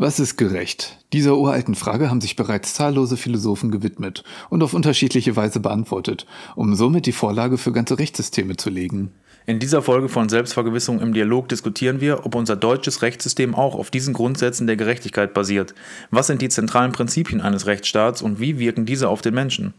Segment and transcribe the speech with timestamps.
[0.00, 0.96] Was ist gerecht?
[1.12, 6.24] Dieser uralten Frage haben sich bereits zahllose Philosophen gewidmet und auf unterschiedliche Weise beantwortet,
[6.54, 9.10] um somit die Vorlage für ganze Rechtssysteme zu legen.
[9.44, 13.90] In dieser Folge von Selbstvergewissung im Dialog diskutieren wir, ob unser deutsches Rechtssystem auch auf
[13.90, 15.74] diesen Grundsätzen der Gerechtigkeit basiert.
[16.12, 19.74] Was sind die zentralen Prinzipien eines Rechtsstaats und wie wirken diese auf den Menschen?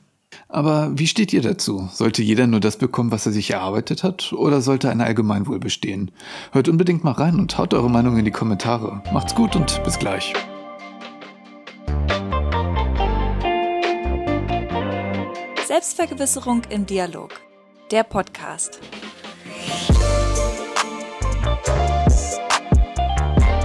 [0.51, 1.89] Aber wie steht ihr dazu?
[1.93, 6.09] Sollte jeder nur das bekommen, was er sich erarbeitet hat, oder sollte ein Allgemeinwohl bestehen?
[6.51, 9.03] Hört unbedingt mal rein und haut eure Meinung in die Kommentare.
[9.13, 10.33] Macht's gut und bis gleich.
[15.67, 17.29] Selbstvergewisserung im Dialog.
[17.91, 18.79] Der Podcast.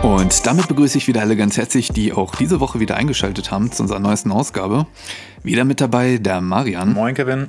[0.04, 3.72] Und damit begrüße ich wieder alle ganz herzlich, die auch diese Woche wieder eingeschaltet haben
[3.72, 4.86] zu unserer neuesten Ausgabe.
[5.42, 6.92] Wieder mit dabei der Marian.
[6.92, 7.48] Moin, Kevin.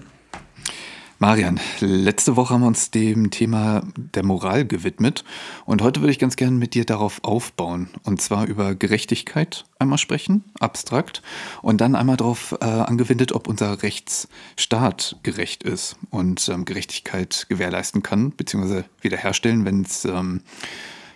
[1.20, 5.26] Marian, letzte Woche haben wir uns dem Thema der Moral gewidmet
[5.66, 9.98] und heute würde ich ganz gerne mit dir darauf aufbauen und zwar über Gerechtigkeit einmal
[9.98, 11.24] sprechen, abstrakt
[11.62, 18.02] und dann einmal darauf äh, angewendet, ob unser Rechtsstaat gerecht ist und ähm, Gerechtigkeit gewährleisten
[18.02, 18.84] kann bzw.
[19.02, 20.42] wiederherstellen, wenn es ähm,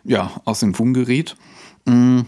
[0.10, 1.38] ja, aus dem Fugen geriet.
[1.86, 2.22] Mm.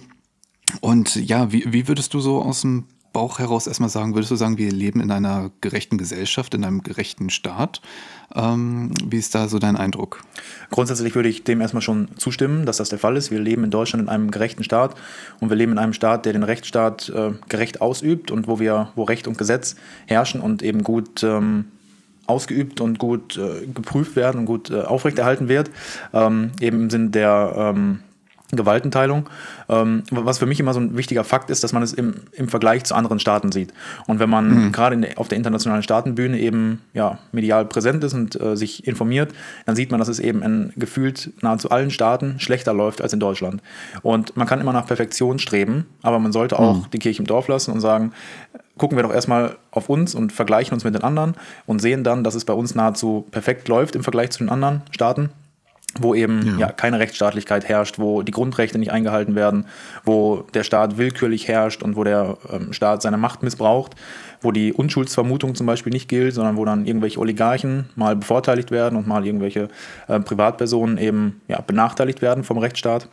[0.80, 4.38] Und ja, wie, wie würdest du so aus dem Bauch heraus erstmal sagen, würdest du
[4.38, 7.82] sagen, wir leben in einer gerechten Gesellschaft, in einem gerechten Staat?
[8.34, 10.24] Ähm, wie ist da so dein Eindruck?
[10.70, 13.32] Grundsätzlich würde ich dem erstmal schon zustimmen, dass das der Fall ist.
[13.32, 14.96] Wir leben in Deutschland in einem gerechten Staat
[15.42, 18.94] und wir leben in einem Staat, der den Rechtsstaat äh, gerecht ausübt und wo wir,
[18.96, 21.66] wo Recht und Gesetz herrschen und eben gut ähm,
[22.32, 25.70] ausgeübt und gut äh, geprüft werden und gut äh, aufrechterhalten wird,
[26.14, 28.00] ähm, eben im Sinne der ähm,
[28.58, 29.30] Gewaltenteilung.
[29.70, 32.48] Ähm, was für mich immer so ein wichtiger Fakt ist, dass man es im, im
[32.48, 33.74] Vergleich zu anderen Staaten sieht.
[34.08, 34.72] Und wenn man mhm.
[34.72, 39.34] gerade auf der internationalen Staatenbühne eben ja, medial präsent ist und äh, sich informiert,
[39.66, 43.20] dann sieht man, dass es eben in gefühlt nahezu allen Staaten schlechter läuft als in
[43.20, 43.62] Deutschland.
[44.02, 46.86] Und man kann immer nach Perfektion streben, aber man sollte auch mhm.
[46.92, 48.12] die Kirche im Dorf lassen und sagen,
[48.78, 51.36] gucken wir doch erstmal auf uns und vergleichen uns mit den anderen
[51.66, 54.82] und sehen dann, dass es bei uns nahezu perfekt läuft im Vergleich zu den anderen
[54.92, 55.30] Staaten
[56.00, 56.68] wo eben ja.
[56.68, 56.72] ja.
[56.72, 59.66] keine Rechtsstaatlichkeit herrscht, wo die Grundrechte nicht eingehalten werden,
[60.06, 63.96] wo der Staat willkürlich herrscht und wo der ähm, Staat seine Macht missbraucht,
[64.42, 68.98] wo die Unschuldsvermutung zum Beispiel nicht gilt, sondern wo dann irgendwelche Oligarchen mal bevorteiligt werden
[68.98, 69.68] und mal irgendwelche
[70.08, 73.10] äh, Privatpersonen eben ja, benachteiligt werden vom Rechtsstaat.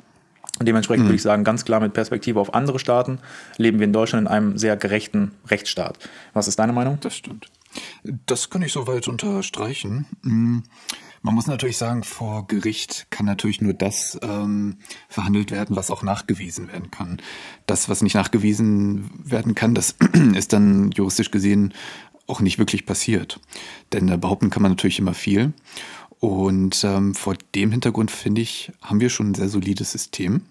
[0.60, 1.08] Dementsprechend mhm.
[1.08, 3.18] würde ich sagen, ganz klar mit Perspektive auf andere Staaten
[3.58, 5.98] leben wir in Deutschland in einem sehr gerechten Rechtsstaat.
[6.32, 6.98] Was ist deine Meinung?
[7.00, 7.46] Das stimmt.
[8.26, 10.06] Das kann ich soweit unterstreichen.
[10.22, 10.64] Mhm.
[11.22, 14.76] Man muss natürlich sagen, vor Gericht kann natürlich nur das ähm,
[15.08, 17.20] verhandelt werden, was auch nachgewiesen werden kann.
[17.66, 19.96] Das, was nicht nachgewiesen werden kann, das
[20.34, 21.74] ist dann juristisch gesehen
[22.26, 23.40] auch nicht wirklich passiert.
[23.92, 25.52] Denn äh, behaupten kann man natürlich immer viel.
[26.20, 30.42] Und ähm, vor dem Hintergrund, finde ich, haben wir schon ein sehr solides System.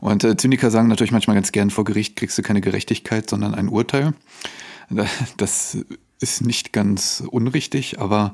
[0.00, 3.54] Und äh, Zyniker sagen natürlich manchmal ganz gern, vor Gericht kriegst du keine Gerechtigkeit, sondern
[3.54, 4.14] ein Urteil.
[5.38, 5.78] Das
[6.22, 8.32] ist nicht ganz unrichtig, aber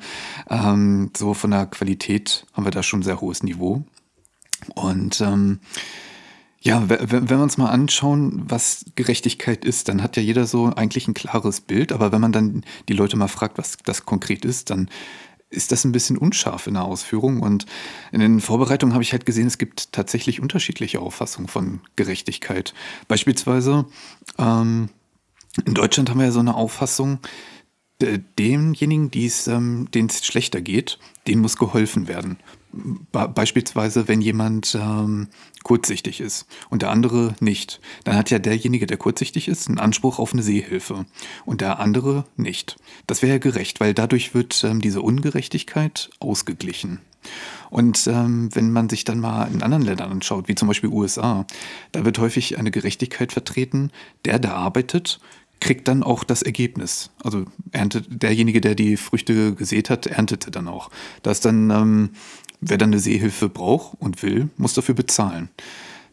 [0.48, 3.84] ähm, so von der Qualität haben wir da schon ein sehr hohes Niveau.
[4.74, 5.60] Und ähm,
[6.60, 11.06] ja, wenn wir uns mal anschauen, was Gerechtigkeit ist, dann hat ja jeder so eigentlich
[11.06, 14.70] ein klares Bild, aber wenn man dann die Leute mal fragt, was das konkret ist,
[14.70, 14.90] dann
[15.50, 17.40] ist das ein bisschen unscharf in der Ausführung.
[17.40, 17.64] Und
[18.12, 22.74] in den Vorbereitungen habe ich halt gesehen, es gibt tatsächlich unterschiedliche Auffassungen von Gerechtigkeit.
[23.06, 23.86] Beispielsweise
[24.36, 24.90] ähm,
[25.64, 27.18] in Deutschland haben wir ja so eine Auffassung,
[28.00, 29.10] demjenigen,
[29.48, 32.38] ähm, denen es schlechter geht, denen muss geholfen werden.
[32.70, 35.28] Be beispielsweise, wenn jemand ähm,
[35.64, 40.18] kurzsichtig ist und der andere nicht, dann hat ja derjenige, der kurzsichtig ist, einen Anspruch
[40.18, 41.06] auf eine Sehhilfe
[41.44, 42.76] und der andere nicht.
[43.06, 47.00] Das wäre ja gerecht, weil dadurch wird ähm, diese Ungerechtigkeit ausgeglichen.
[47.70, 51.46] Und ähm, wenn man sich dann mal in anderen Ländern anschaut, wie zum Beispiel USA,
[51.92, 53.90] da wird häufig eine Gerechtigkeit vertreten,
[54.24, 55.20] der, der arbeitet,
[55.60, 57.10] kriegt dann auch das Ergebnis.
[57.22, 60.90] Also erntet derjenige, der die Früchte gesät hat, erntete dann auch.
[61.22, 62.10] Da dann, ähm,
[62.60, 65.48] wer dann eine Seehilfe braucht und will, muss dafür bezahlen.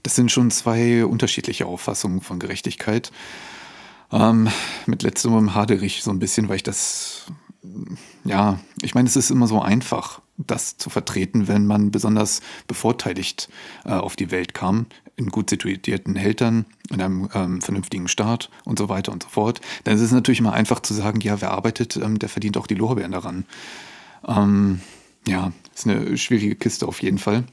[0.04, 3.12] Das sind schon zwei unterschiedliche Auffassungen von Gerechtigkeit.
[4.12, 4.50] Ähm,
[4.86, 7.26] mit letzterem hadere ich so ein bisschen, weil ich das,
[8.24, 13.50] ja, ich meine, es ist immer so einfach, das zu vertreten, wenn man besonders bevorteiligt
[13.86, 14.86] äh, auf die Welt kam
[15.18, 19.62] in gut situierten Eltern, in einem ähm, vernünftigen Staat und so weiter und so fort,
[19.84, 22.68] dann ist es natürlich immer einfach zu sagen, ja, wer arbeitet, ähm, der verdient auch
[22.68, 23.46] die Lorbeeren daran.
[24.28, 24.82] Ähm,
[25.28, 27.44] ja, ist eine schwierige Kiste auf jeden Fall.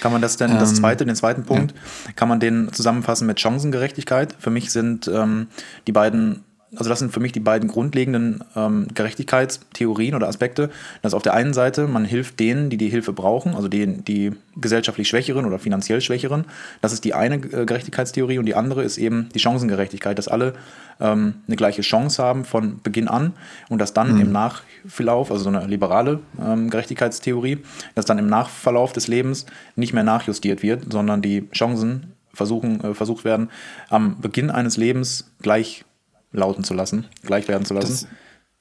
[0.00, 2.12] Kann man das denn, das ähm, zweite, den zweiten Punkt, ja.
[2.12, 4.34] kann man den zusammenfassen mit Chancengerechtigkeit?
[4.38, 5.48] Für mich sind ähm,
[5.86, 10.70] die beiden also das sind für mich die beiden grundlegenden ähm, Gerechtigkeitstheorien oder Aspekte.
[11.02, 14.32] Dass auf der einen Seite man hilft denen, die die Hilfe brauchen, also denen, die
[14.56, 16.46] gesellschaftlich Schwächeren oder finanziell Schwächeren.
[16.80, 20.54] Das ist die eine äh, Gerechtigkeitstheorie und die andere ist eben die Chancengerechtigkeit, dass alle
[20.98, 23.34] ähm, eine gleiche Chance haben von Beginn an
[23.68, 24.20] und dass dann mhm.
[24.20, 27.58] im Nachverlauf, also so eine liberale ähm, Gerechtigkeitstheorie,
[27.94, 29.44] dass dann im Nachverlauf des Lebens
[29.76, 33.50] nicht mehr nachjustiert wird, sondern die Chancen versuchen, äh, versucht werden,
[33.90, 35.84] am Beginn eines Lebens gleich
[36.32, 37.90] lauten zu lassen, gleich werden zu lassen.
[37.90, 38.06] Das,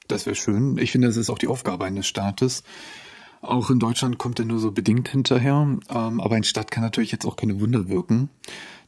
[0.08, 0.78] das wäre schön.
[0.78, 2.64] Ich finde, das ist auch die Aufgabe eines Staates.
[3.42, 5.78] Auch in Deutschland kommt er nur so bedingt hinterher.
[5.90, 8.30] Ähm, aber ein Staat kann natürlich jetzt auch keine Wunder wirken.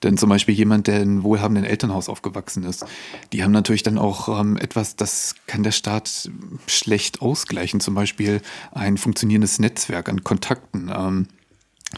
[0.04, 2.86] Denn zum Beispiel jemand, der in wohlhabenden Elternhaus aufgewachsen ist,
[3.32, 6.30] die haben natürlich dann auch ähm, etwas, das kann der Staat
[6.68, 7.80] schlecht ausgleichen.
[7.80, 8.42] Zum Beispiel
[8.72, 11.28] ein funktionierendes Netzwerk an Kontakten.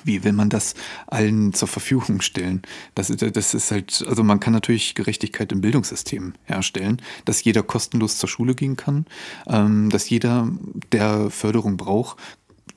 [0.03, 0.75] Wie will man das
[1.07, 2.61] allen zur Verfügung stellen?
[2.95, 8.17] Das, das ist halt, also man kann natürlich Gerechtigkeit im Bildungssystem herstellen, dass jeder kostenlos
[8.17, 9.05] zur Schule gehen kann,
[9.47, 10.49] ähm, dass jeder,
[10.91, 12.17] der Förderung braucht,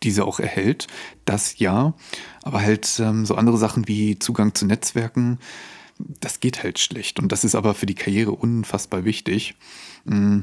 [0.02, 0.86] diese auch erhält.
[1.24, 1.94] Das ja,
[2.42, 5.38] aber halt ähm, so andere Sachen wie Zugang zu Netzwerken,
[5.98, 7.18] das geht halt schlecht.
[7.18, 9.56] Und das ist aber für die Karriere unfassbar wichtig.
[10.04, 10.40] Mm.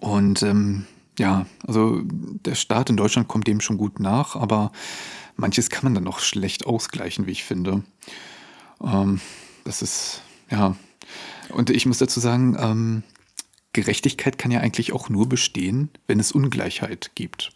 [0.00, 0.86] Und ähm,
[1.18, 4.72] ja, also der Staat in Deutschland kommt dem schon gut nach, aber
[5.38, 7.82] manches kann man dann auch schlecht ausgleichen, wie ich finde.
[8.84, 9.20] Ähm,
[9.64, 10.76] das ist, ja.
[11.50, 13.02] Und ich muss dazu sagen, ähm,
[13.72, 17.52] Gerechtigkeit kann ja eigentlich auch nur bestehen, wenn es Ungleichheit gibt.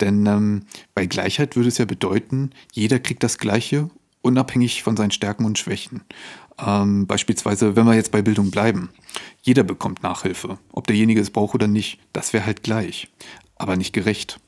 [0.00, 0.64] Denn ähm,
[0.94, 3.90] bei Gleichheit würde es ja bedeuten, jeder kriegt das Gleiche,
[4.22, 6.02] unabhängig von seinen Stärken und Schwächen.
[6.58, 8.90] Ähm, beispielsweise, wenn wir jetzt bei Bildung bleiben,
[9.42, 13.08] jeder bekommt Nachhilfe, ob derjenige es braucht oder nicht, das wäre halt gleich,
[13.56, 14.40] aber nicht gerecht.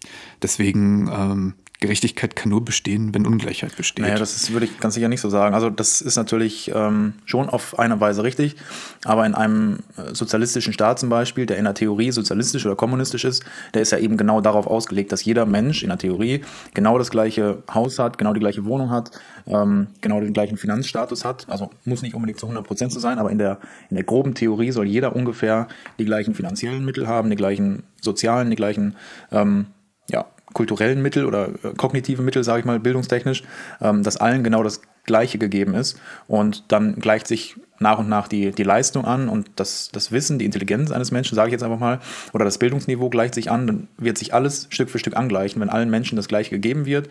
[0.42, 4.04] Deswegen ähm, Gerechtigkeit kann nur bestehen, wenn Ungleichheit besteht.
[4.04, 5.54] Naja, das ist, würde ich ganz sicher nicht so sagen.
[5.54, 8.56] Also das ist natürlich ähm, schon auf eine Weise richtig,
[9.04, 13.24] aber in einem äh, sozialistischen Staat zum Beispiel, der in der Theorie sozialistisch oder kommunistisch
[13.24, 13.44] ist,
[13.74, 16.42] der ist ja eben genau darauf ausgelegt, dass jeder Mensch in der Theorie
[16.74, 19.10] genau das gleiche Haus hat, genau die gleiche Wohnung hat,
[19.46, 21.46] ähm, genau den gleichen Finanzstatus hat.
[21.50, 23.58] Also muss nicht unbedingt zu 100 Prozent so sein, aber in der,
[23.90, 25.68] in der groben Theorie soll jeder ungefähr
[25.98, 28.96] die gleichen finanziellen Mittel haben, die gleichen sozialen, die gleichen
[29.32, 29.66] ähm,
[30.10, 33.42] ja, kulturellen Mittel oder äh, kognitiven Mittel, sage ich mal, bildungstechnisch,
[33.82, 36.00] ähm, dass allen genau das Gleiche gegeben ist.
[36.26, 40.38] Und dann gleicht sich nach und nach die, die Leistung an und das, das Wissen,
[40.38, 42.00] die Intelligenz eines Menschen, sage ich jetzt einfach mal,
[42.32, 45.68] oder das Bildungsniveau gleicht sich an, dann wird sich alles Stück für Stück angleichen, wenn
[45.68, 47.10] allen Menschen das Gleiche gegeben wird,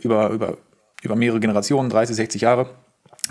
[0.00, 0.56] über, über,
[1.02, 2.70] über mehrere Generationen, 30, 60 Jahre.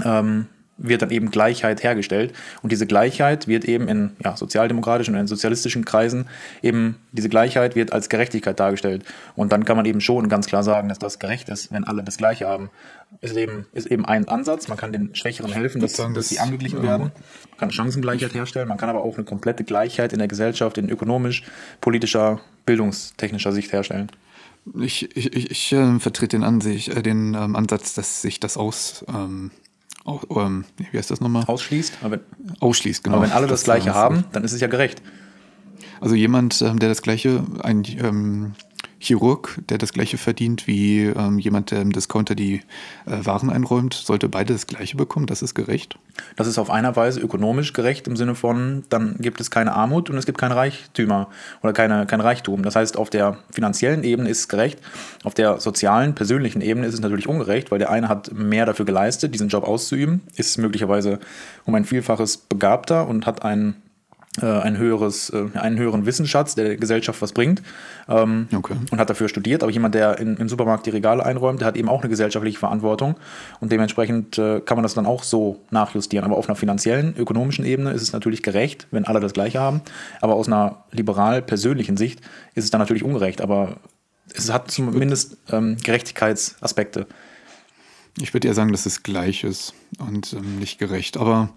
[0.03, 0.47] Ähm,
[0.77, 2.33] wird dann eben Gleichheit hergestellt.
[2.61, 6.27] Und diese Gleichheit wird eben in ja, sozialdemokratischen und in sozialistischen Kreisen
[6.61, 9.03] eben, diese Gleichheit wird als Gerechtigkeit dargestellt.
[9.35, 12.03] Und dann kann man eben schon ganz klar sagen, dass das gerecht ist, wenn alle
[12.03, 12.69] das Gleiche haben.
[13.21, 14.67] Ist eben, ist eben ein Ansatz.
[14.67, 16.89] Man kann den Schwächeren helfen, dass, sagen, dass sie angeglichen ja.
[16.89, 17.11] werden.
[17.51, 18.67] Man kann Chancengleichheit herstellen.
[18.67, 21.43] Man kann aber auch eine komplette Gleichheit in der Gesellschaft, in ökonomisch,
[21.81, 24.09] politischer, bildungstechnischer Sicht herstellen.
[24.79, 28.57] Ich, ich, ich, ich äh, vertrete den, Ansicht, äh, den ähm, Ansatz, dass sich das
[28.57, 29.51] aus ähm,
[30.05, 31.45] Oh, ähm, wie heißt das nochmal?
[31.45, 31.99] Ausschließt.
[32.01, 32.19] Aber,
[32.59, 33.17] Ausschließt, genau.
[33.17, 35.01] Aber wenn alle das, das Gleiche haben, dann ist es ja gerecht.
[36.01, 38.53] Also jemand, ähm, der das Gleiche, ein ähm,
[39.03, 42.61] Chirurg, der das Gleiche verdient wie ähm, jemand, der im Discounter die
[43.05, 45.25] äh, Waren einräumt, sollte beide das Gleiche bekommen.
[45.25, 45.97] Das ist gerecht.
[46.37, 50.09] Das ist auf einer Weise ökonomisch gerecht im Sinne von, dann gibt es keine Armut
[50.09, 51.27] und es gibt keine Reichtümer
[51.61, 52.63] oder keine, kein Reichtum.
[52.63, 54.79] Das heißt, auf der finanziellen Ebene ist es gerecht.
[55.23, 58.85] Auf der sozialen, persönlichen Ebene ist es natürlich ungerecht, weil der eine hat mehr dafür
[58.85, 61.19] geleistet, diesen Job auszuüben, ist möglicherweise
[61.65, 63.82] um ein Vielfaches begabter und hat einen
[64.41, 67.61] ein höheres, äh, einen höheren Wissensschatz, der der Gesellschaft was bringt
[68.09, 68.73] ähm, okay.
[68.91, 69.61] und hat dafür studiert.
[69.61, 72.57] Aber jemand, der in, im Supermarkt die Regale einräumt, der hat eben auch eine gesellschaftliche
[72.57, 73.15] Verantwortung
[73.59, 76.25] und dementsprechend äh, kann man das dann auch so nachjustieren.
[76.25, 79.81] Aber auf einer finanziellen, ökonomischen Ebene ist es natürlich gerecht, wenn alle das Gleiche haben.
[80.19, 82.21] Aber aus einer liberal-persönlichen Sicht
[82.55, 83.41] ist es dann natürlich ungerecht.
[83.41, 83.77] Aber
[84.33, 87.05] es hat zumindest ähm, Gerechtigkeitsaspekte.
[88.19, 91.17] Ich würde eher sagen, dass es gleich ist und ähm, nicht gerecht.
[91.17, 91.49] Aber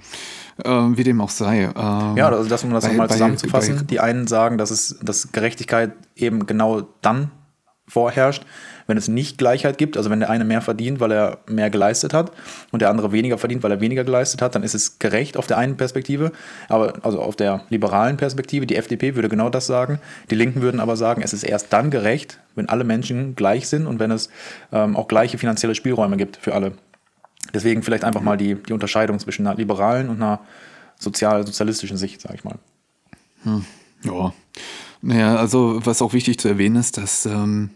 [0.65, 1.65] äh, wie dem auch sei.
[1.65, 3.77] Äh, ja, also das, um das nochmal zusammenzufassen.
[3.77, 7.31] Bei, die einen sagen, dass es dass Gerechtigkeit eben genau dann
[7.87, 8.45] vorherrscht,
[8.87, 12.15] wenn es nicht Gleichheit gibt, also wenn der eine mehr verdient, weil er mehr geleistet
[12.15, 12.33] hat
[12.71, 15.47] und der andere weniger verdient, weil er weniger geleistet hat, dann ist es gerecht auf
[15.47, 16.33] der einen Perspektive,
[16.69, 19.99] aber also auf der liberalen Perspektive, die FDP würde genau das sagen,
[20.31, 23.87] die Linken würden aber sagen, es ist erst dann gerecht, wenn alle Menschen gleich sind
[23.87, 24.31] und wenn es
[24.73, 26.73] ähm, auch gleiche finanzielle Spielräume gibt für alle.
[27.55, 30.41] Deswegen vielleicht einfach mal die, die Unterscheidung zwischen einer liberalen und einer
[30.99, 32.59] sozial-sozialistischen Sicht, sage ich mal.
[33.43, 33.65] Hm.
[34.03, 34.33] Ja.
[35.03, 37.71] Naja, also was auch wichtig zu erwähnen ist, dass ähm,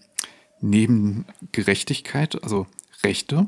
[0.60, 2.66] neben Gerechtigkeit, also
[3.02, 3.46] Rechte,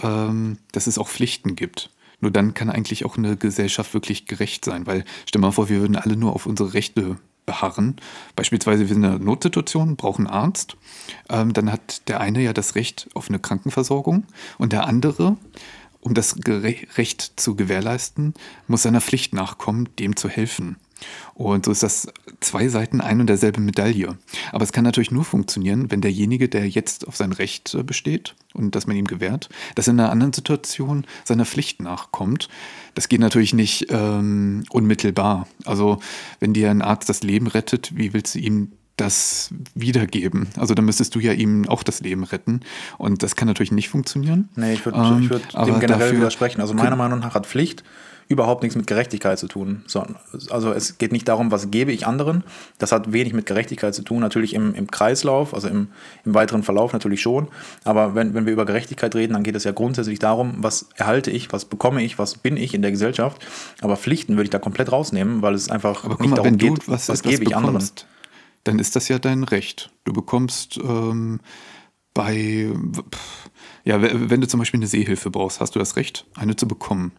[0.00, 1.90] ähm, dass es auch Pflichten gibt.
[2.20, 5.80] Nur dann kann eigentlich auch eine Gesellschaft wirklich gerecht sein, weil stell mal vor, wir
[5.80, 7.96] würden alle nur auf unsere Rechte beharren.
[8.34, 10.76] Beispielsweise wir sind in einer Notsituation, brauchen einen Arzt.
[11.28, 14.24] Ähm, dann hat der eine ja das Recht auf eine Krankenversorgung
[14.58, 15.36] und der andere,
[16.00, 18.34] um das Recht zu gewährleisten,
[18.66, 20.76] muss seiner Pflicht nachkommen, dem zu helfen.
[21.34, 22.08] Und so ist das
[22.40, 24.16] zwei Seiten ein und derselbe Medaille.
[24.52, 28.34] Aber es kann natürlich nur funktionieren, wenn derjenige, der jetzt auf sein Recht äh, besteht
[28.54, 32.48] und das man ihm gewährt, dass in einer anderen Situation seiner Pflicht nachkommt.
[32.94, 35.46] Das geht natürlich nicht ähm, unmittelbar.
[35.64, 35.98] Also
[36.40, 40.48] wenn dir ein Arzt das Leben rettet, wie willst du ihm das wiedergeben.
[40.56, 42.60] Also dann müsstest du ja ihm auch das Leben retten.
[42.98, 44.48] Und das kann natürlich nicht funktionieren.
[44.56, 46.60] Nee, ich würde ähm, würd dem generell widersprechen.
[46.60, 47.84] Also meiner Meinung nach hat Pflicht
[48.28, 49.82] überhaupt nichts mit Gerechtigkeit zu tun.
[49.86, 50.04] So,
[50.50, 52.42] also es geht nicht darum, was gebe ich anderen.
[52.78, 54.20] Das hat wenig mit Gerechtigkeit zu tun.
[54.20, 55.88] Natürlich im, im Kreislauf, also im,
[56.24, 57.48] im weiteren Verlauf natürlich schon.
[57.84, 61.30] Aber wenn, wenn wir über Gerechtigkeit reden, dann geht es ja grundsätzlich darum, was erhalte
[61.30, 63.44] ich, was bekomme ich, was bin ich in der Gesellschaft.
[63.80, 66.88] Aber Pflichten würde ich da komplett rausnehmen, weil es einfach Aber nicht mal, darum geht,
[66.88, 67.84] was, was gebe ich bekommst, anderen.
[68.66, 69.92] Dann ist das ja dein Recht.
[70.04, 71.40] Du bekommst ähm,
[72.14, 72.68] bei,
[73.84, 77.12] ja, wenn du zum Beispiel eine Seehilfe brauchst, hast du das Recht, eine zu bekommen.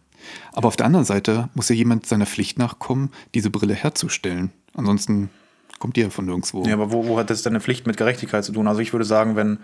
[0.52, 4.52] Aber auf der anderen Seite muss ja jemand seiner Pflicht nachkommen, diese Brille herzustellen.
[4.74, 5.30] Ansonsten
[5.78, 6.64] kommt die ja von nirgendwo.
[6.66, 8.66] Ja, aber wo, wo hat das denn eine Pflicht mit Gerechtigkeit zu tun?
[8.66, 9.58] Also ich würde sagen, wenn,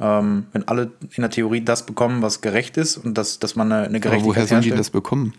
[0.00, 3.70] ähm, wenn alle in der Theorie das bekommen, was gerecht ist und dass, dass man
[3.70, 5.34] eine, eine Gerechtigkeit Aber woher sollen die das bekommen?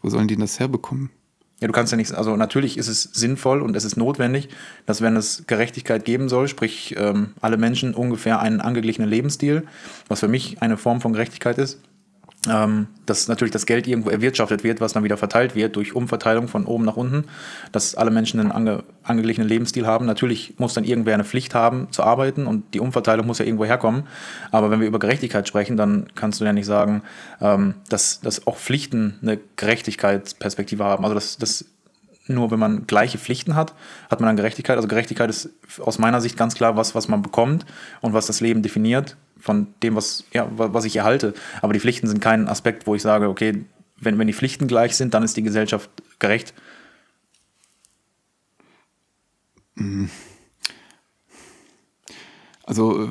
[0.00, 1.10] Wo sollen die das herbekommen?
[1.60, 4.48] Ja, du kannst ja nichts, also natürlich ist es sinnvoll und es ist notwendig,
[4.86, 9.64] dass wenn es Gerechtigkeit geben soll, sprich ähm, alle Menschen ungefähr einen angeglichenen Lebensstil,
[10.08, 11.78] was für mich eine Form von Gerechtigkeit ist,
[12.48, 16.48] ähm, dass natürlich das Geld irgendwo erwirtschaftet wird, was dann wieder verteilt wird durch Umverteilung
[16.48, 17.24] von oben nach unten,
[17.70, 20.06] dass alle Menschen einen ange, angeglichenen Lebensstil haben.
[20.06, 23.66] Natürlich muss dann irgendwer eine Pflicht haben zu arbeiten und die Umverteilung muss ja irgendwo
[23.66, 24.04] herkommen.
[24.52, 27.02] Aber wenn wir über Gerechtigkeit sprechen, dann kannst du ja nicht sagen,
[27.42, 31.04] ähm, dass, dass auch Pflichten eine Gerechtigkeitsperspektive haben.
[31.04, 31.66] Also dass, dass
[32.26, 33.74] nur wenn man gleiche Pflichten hat,
[34.08, 34.76] hat man dann Gerechtigkeit.
[34.76, 37.66] Also Gerechtigkeit ist aus meiner Sicht ganz klar was, was man bekommt
[38.00, 41.34] und was das Leben definiert von dem, was, ja, was ich erhalte.
[41.62, 43.64] Aber die Pflichten sind kein Aspekt, wo ich sage, okay,
[43.96, 46.54] wenn, wenn die Pflichten gleich sind, dann ist die Gesellschaft gerecht.
[52.64, 53.10] Also äh,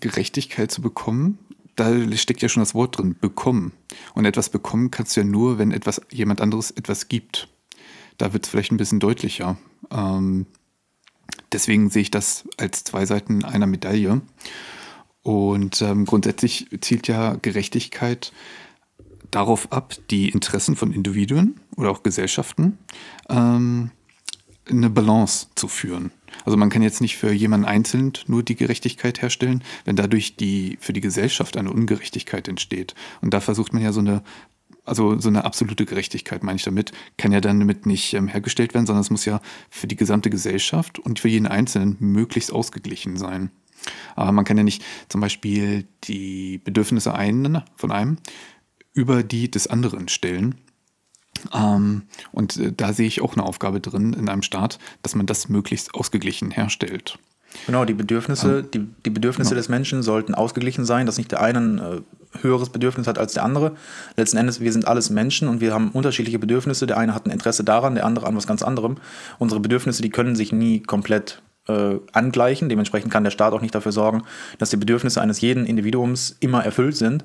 [0.00, 1.38] Gerechtigkeit zu bekommen,
[1.76, 3.72] da steckt ja schon das Wort drin, bekommen.
[4.14, 7.48] Und etwas bekommen kannst du ja nur, wenn etwas jemand anderes etwas gibt.
[8.16, 9.56] Da wird es vielleicht ein bisschen deutlicher.
[9.90, 10.46] Ähm,
[11.52, 14.20] deswegen sehe ich das als zwei Seiten einer Medaille.
[15.22, 18.32] Und ähm, grundsätzlich zielt ja Gerechtigkeit
[19.30, 22.78] darauf ab, die Interessen von Individuen oder auch Gesellschaften
[23.28, 23.90] ähm,
[24.68, 26.12] eine Balance zu führen.
[26.44, 30.78] Also man kann jetzt nicht für jemanden einzeln nur die Gerechtigkeit herstellen, wenn dadurch die
[30.80, 32.94] für die Gesellschaft eine Ungerechtigkeit entsteht.
[33.20, 34.22] Und da versucht man ja so eine
[34.84, 38.72] also so eine absolute Gerechtigkeit, meine ich damit, kann ja dann damit nicht ähm, hergestellt
[38.72, 43.18] werden, sondern es muss ja für die gesamte Gesellschaft und für jeden Einzelnen möglichst ausgeglichen
[43.18, 43.50] sein.
[44.16, 48.18] Aber man kann ja nicht zum Beispiel die Bedürfnisse einen von einem
[48.92, 50.56] über die des anderen stellen.
[51.52, 55.26] Ähm, und äh, da sehe ich auch eine Aufgabe drin in einem Staat, dass man
[55.26, 57.18] das möglichst ausgeglichen herstellt.
[57.66, 59.58] Genau, die Bedürfnisse, ähm, die, die Bedürfnisse genau.
[59.58, 62.00] des Menschen sollten ausgeglichen sein, dass nicht der eine ein äh,
[62.42, 63.74] höheres Bedürfnis hat als der andere.
[64.16, 66.86] Letzten Endes, wir sind alles Menschen und wir haben unterschiedliche Bedürfnisse.
[66.86, 68.96] Der eine hat ein Interesse daran, der andere an was ganz anderem.
[69.38, 72.68] Unsere Bedürfnisse, die können sich nie komplett äh, angleichen.
[72.68, 74.22] Dementsprechend kann der Staat auch nicht dafür sorgen,
[74.58, 77.24] dass die Bedürfnisse eines jeden Individuums immer erfüllt sind,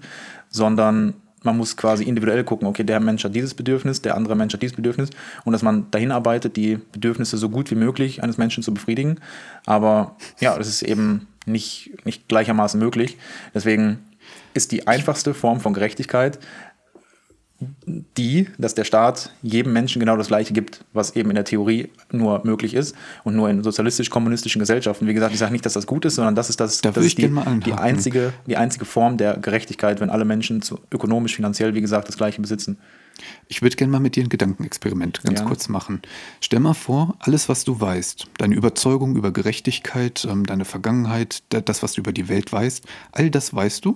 [0.49, 4.53] sondern man muss quasi individuell gucken, okay, der Mensch hat dieses Bedürfnis, der andere Mensch
[4.53, 5.09] hat dieses Bedürfnis
[5.43, 9.19] und dass man dahin arbeitet, die Bedürfnisse so gut wie möglich eines Menschen zu befriedigen.
[9.65, 13.17] Aber ja, das ist eben nicht, nicht gleichermaßen möglich.
[13.53, 13.99] Deswegen
[14.53, 16.39] ist die einfachste Form von Gerechtigkeit
[17.85, 21.89] die, dass der Staat jedem Menschen genau das Gleiche gibt, was eben in der Theorie
[22.11, 25.07] nur möglich ist und nur in sozialistisch-kommunistischen Gesellschaften.
[25.07, 27.05] Wie gesagt, ich sage nicht, dass das gut ist, sondern das ist, das, da das
[27.05, 27.29] ist die,
[27.65, 32.07] die, einzige, die einzige Form der Gerechtigkeit, wenn alle Menschen zu, ökonomisch, finanziell, wie gesagt,
[32.07, 32.77] das Gleiche besitzen.
[33.47, 35.45] Ich würde gerne mal mit dir ein Gedankenexperiment ganz ja.
[35.45, 36.01] kurz machen.
[36.41, 41.83] Stell mal vor, alles, was du weißt, deine Überzeugung über Gerechtigkeit, ähm, deine Vergangenheit, das,
[41.83, 43.95] was du über die Welt weißt, all das weißt du.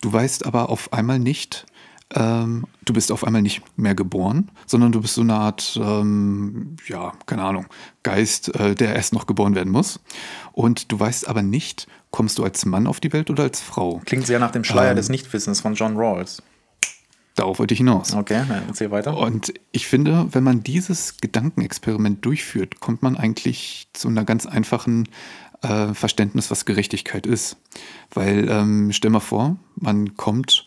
[0.00, 1.66] Du weißt aber auf einmal nicht,
[2.14, 6.76] ähm, du bist auf einmal nicht mehr geboren, sondern du bist so eine Art, ähm,
[6.86, 7.66] ja, keine Ahnung,
[8.02, 10.00] Geist, äh, der erst noch geboren werden muss.
[10.52, 14.00] Und du weißt aber nicht, kommst du als Mann auf die Welt oder als Frau?
[14.04, 16.42] Klingt sehr nach dem Schleier ähm, des Nichtwissens von John Rawls.
[17.34, 18.14] Darauf wollte ich hinaus.
[18.14, 19.16] Okay, dann erzähl weiter.
[19.18, 25.06] Und ich finde, wenn man dieses Gedankenexperiment durchführt, kommt man eigentlich zu einer ganz einfachen
[25.60, 27.58] äh, Verständnis, was Gerechtigkeit ist.
[28.10, 30.65] Weil, ähm, stell mal vor, man kommt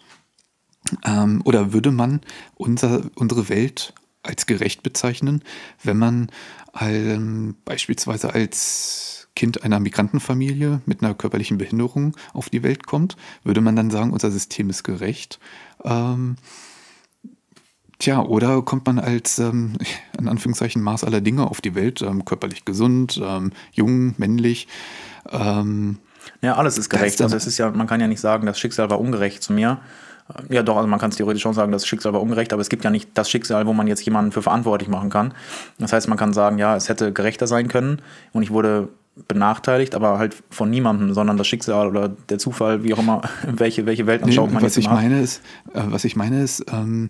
[1.05, 2.22] Ähm, oder würde man
[2.55, 3.93] unser, unsere Welt
[4.24, 5.43] als gerecht bezeichnen,
[5.84, 6.29] wenn man
[6.79, 13.62] ähm, beispielsweise als Kind einer Migrantenfamilie mit einer körperlichen Behinderung auf die Welt kommt, würde
[13.62, 15.39] man dann sagen, unser System ist gerecht?
[15.86, 16.36] Ähm,
[18.00, 19.77] tja, oder kommt man als, ähm,
[20.19, 24.67] in Anführungszeichen, Maß aller Dinge auf die Welt, ähm, körperlich gesund, ähm, jung, männlich?
[25.29, 26.00] Ähm,
[26.41, 27.22] ja, alles ist gerecht.
[27.22, 29.79] Also es ist ja, man kann ja nicht sagen, das Schicksal war ungerecht zu mir.
[30.50, 32.69] Ja, doch, also man kann es theoretisch schon sagen, das Schicksal war ungerecht, aber es
[32.69, 35.33] gibt ja nicht das Schicksal, wo man jetzt jemanden für verantwortlich machen kann.
[35.79, 38.89] Das heißt, man kann sagen, ja, es hätte gerechter sein können und ich wurde
[39.27, 43.86] benachteiligt, aber halt von niemandem, sondern das Schicksal oder der Zufall, wie auch immer, welche,
[43.86, 45.41] welche Weltanschauung nee, man was jetzt ich meine ist,
[45.74, 47.09] äh, Was ich meine ist, ähm,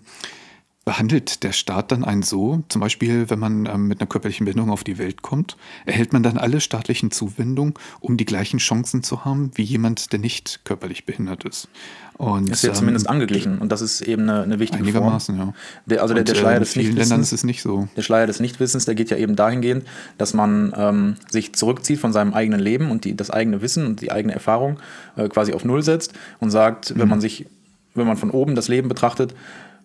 [0.90, 4.72] behandelt der Staat dann einen so, zum Beispiel wenn man ähm, mit einer körperlichen Behinderung
[4.72, 5.56] auf die Welt kommt,
[5.86, 10.18] erhält man dann alle staatlichen Zuwendungen, um die gleichen Chancen zu haben wie jemand, der
[10.18, 11.68] nicht körperlich behindert ist.
[12.14, 15.48] Und, Es wird ähm, zumindest angeglichen und das ist eben eine, eine wichtige Einigermaßen, Form.
[15.50, 15.54] ja.
[15.86, 17.62] Der, also der, Und, der äh, Schleier in des vielen Ländern ist Nichtwissens, es nicht
[17.62, 17.88] so.
[17.96, 19.84] der Schleier des Nichtwissens, der geht ja eben dahingehend,
[20.18, 24.00] dass man ähm, sich zurückzieht von seinem eigenen Leben und die, das eigene Wissen und
[24.00, 24.80] die eigene Erfahrung
[25.14, 27.46] äh, quasi auf Null setzt und sagt, wenn man sich,
[27.94, 29.36] wenn man von oben das Leben betrachtet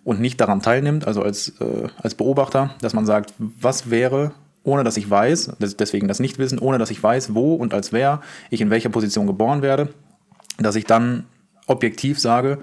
[0.06, 4.32] und nicht daran teilnimmt, also als, äh, als Beobachter, dass man sagt, was wäre,
[4.64, 7.92] ohne dass ich weiß, das- deswegen das Nichtwissen, ohne dass ich weiß, wo und als
[7.92, 9.90] wer ich in welcher Position geboren werde,
[10.58, 11.26] dass ich dann
[11.68, 12.60] objektiv sage,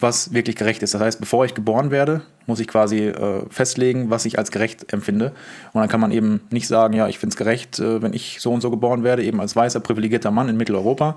[0.00, 0.94] was wirklich gerecht ist.
[0.94, 4.92] Das heißt, bevor ich geboren werde, muss ich quasi äh, festlegen, was ich als gerecht
[4.92, 5.32] empfinde.
[5.72, 8.38] Und dann kann man eben nicht sagen, ja, ich finde es gerecht, äh, wenn ich
[8.40, 11.16] so und so geboren werde, eben als weißer, privilegierter Mann in Mitteleuropa,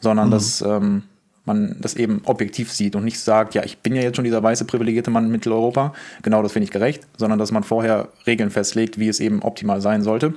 [0.00, 1.02] sondern dass ähm,
[1.44, 4.42] man das eben objektiv sieht und nicht sagt, ja, ich bin ja jetzt schon dieser
[4.42, 8.50] weiße, privilegierte Mann in Mitteleuropa, genau das finde ich gerecht, sondern dass man vorher Regeln
[8.50, 10.34] festlegt, wie es eben optimal sein sollte.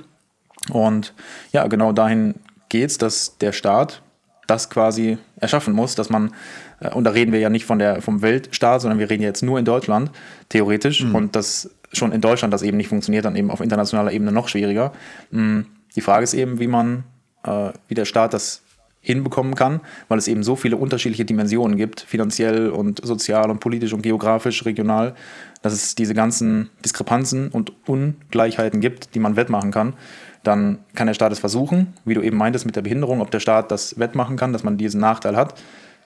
[0.70, 1.14] Und
[1.52, 2.34] ja, genau dahin
[2.68, 4.02] geht es, dass der Staat
[4.46, 6.32] das quasi erschaffen muss, dass man,
[6.80, 9.42] äh, und da reden wir ja nicht von der, vom Weltstaat, sondern wir reden jetzt
[9.42, 10.10] nur in Deutschland,
[10.48, 14.32] theoretisch, und dass schon in Deutschland das eben nicht funktioniert, dann eben auf internationaler Ebene
[14.32, 14.92] noch schwieriger.
[15.30, 15.60] Mm,
[15.94, 17.04] Die Frage ist eben, wie man,
[17.44, 18.62] äh, wie der Staat das
[19.06, 23.92] hinbekommen kann, weil es eben so viele unterschiedliche Dimensionen gibt, finanziell und sozial und politisch
[23.92, 25.14] und geografisch, regional,
[25.62, 29.94] dass es diese ganzen Diskrepanzen und Ungleichheiten gibt, die man wettmachen kann.
[30.42, 33.40] Dann kann der Staat es versuchen, wie du eben meintest mit der Behinderung, ob der
[33.40, 35.54] Staat das wettmachen kann, dass man diesen Nachteil hat.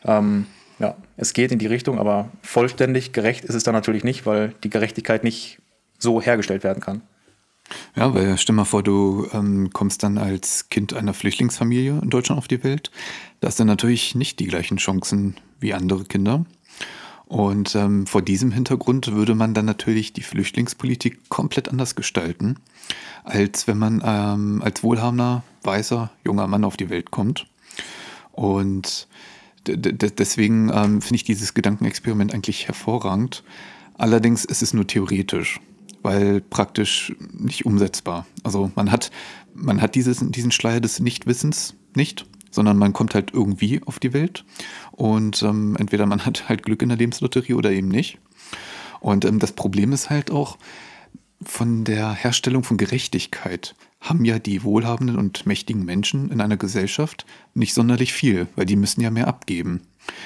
[0.05, 0.47] Ähm,
[0.79, 4.53] ja, es geht in die Richtung, aber vollständig gerecht ist es dann natürlich nicht, weil
[4.63, 5.59] die Gerechtigkeit nicht
[5.99, 7.01] so hergestellt werden kann.
[7.97, 12.39] Ja, weil stell mal vor, du ähm, kommst dann als Kind einer Flüchtlingsfamilie in Deutschland
[12.39, 12.91] auf die Welt.
[13.41, 16.45] Da hast du natürlich nicht die gleichen Chancen wie andere Kinder.
[17.27, 22.57] Und ähm, vor diesem Hintergrund würde man dann natürlich die Flüchtlingspolitik komplett anders gestalten,
[23.23, 27.47] als wenn man ähm, als wohlhabender, weißer, junger Mann auf die Welt kommt.
[28.33, 29.07] Und
[29.67, 33.45] deswegen ähm, finde ich dieses Gedankenexperiment eigentlich hervorragend.
[33.97, 35.61] Allerdings ist es nur theoretisch,
[36.03, 38.27] weil praktisch nicht umsetzbar.
[38.43, 39.11] Also man hat,
[39.55, 44.13] man hat dieses, diesen Schleier des Nichtwissens nicht, sondern man kommt halt irgendwie auf die
[44.13, 44.45] Welt.
[44.93, 48.19] Und ähm, entweder man hat halt Glück in der Lebenslotterie oder eben nicht.
[49.01, 50.59] Und ähm, das Problem ist halt auch,
[51.43, 57.25] von der Herstellung von Gerechtigkeit haben ja die wohlhabenden und mächtigen Menschen in einer Gesellschaft
[57.55, 59.81] nicht sonderlich viel, weil die müssen ja mehr abgeben.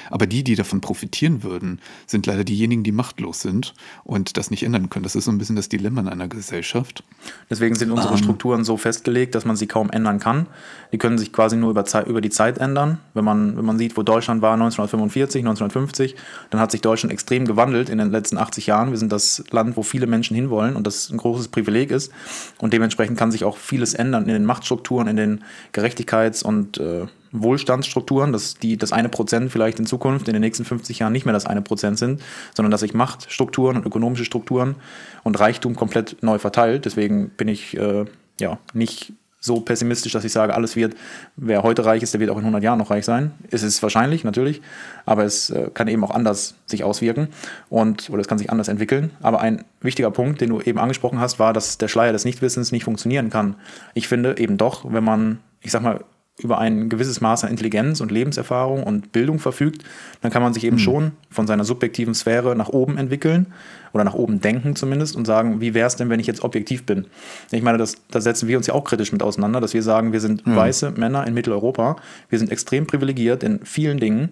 [0.09, 4.63] Aber die, die davon profitieren würden, sind leider diejenigen, die machtlos sind und das nicht
[4.63, 5.03] ändern können.
[5.03, 7.03] Das ist so ein bisschen das Dilemma in einer Gesellschaft.
[7.49, 8.17] Deswegen sind unsere Ähm.
[8.17, 10.47] Strukturen so festgelegt, dass man sie kaum ändern kann.
[10.91, 12.99] Die können sich quasi nur über, Zeit, über die Zeit ändern.
[13.13, 16.15] Wenn man, wenn man sieht, wo Deutschland war 1945, 1950,
[16.49, 18.91] dann hat sich Deutschland extrem gewandelt in den letzten 80 Jahren.
[18.91, 22.11] Wir sind das Land, wo viele Menschen hinwollen und das ein großes Privileg ist.
[22.57, 25.43] Und dementsprechend kann sich auch vieles ändern in den Machtstrukturen, in den
[25.73, 27.07] Gerechtigkeits- und äh,
[27.41, 31.25] Wohlstandsstrukturen, dass die das eine Prozent vielleicht in Zukunft in den nächsten 50 Jahren nicht
[31.25, 32.21] mehr das eine Prozent sind,
[32.53, 34.75] sondern dass sich Machtstrukturen und ökonomische Strukturen
[35.23, 36.85] und Reichtum komplett neu verteilt.
[36.85, 38.05] Deswegen bin ich äh,
[38.39, 39.13] ja nicht
[39.45, 40.95] so pessimistisch, dass ich sage, alles wird,
[41.35, 43.31] wer heute reich ist, der wird auch in 100 Jahren noch reich sein.
[43.51, 44.61] Es ist wahrscheinlich, natürlich,
[45.05, 47.29] aber es äh, kann eben auch anders sich auswirken
[47.69, 49.11] und oder es kann sich anders entwickeln.
[49.21, 52.71] Aber ein wichtiger Punkt, den du eben angesprochen hast, war, dass der Schleier des Nichtwissens
[52.71, 53.55] nicht funktionieren kann.
[53.93, 56.03] Ich finde eben doch, wenn man, ich sag mal,
[56.37, 59.83] über ein gewisses Maß an Intelligenz und Lebenserfahrung und Bildung verfügt,
[60.21, 63.47] dann kann man sich eben schon von seiner subjektiven Sphäre nach oben entwickeln
[63.93, 66.85] oder nach oben denken zumindest und sagen, wie wäre es denn, wenn ich jetzt objektiv
[66.85, 67.05] bin?
[67.51, 70.11] Ich meine, das, da setzen wir uns ja auch kritisch mit auseinander, dass wir sagen,
[70.11, 71.95] wir sind weiße Männer in Mitteleuropa,
[72.29, 74.29] wir sind extrem privilegiert in vielen Dingen,